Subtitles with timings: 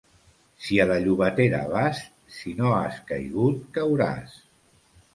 [0.67, 2.01] Si a la Llobatera vas,
[2.39, 4.39] si no has caigut cauràs.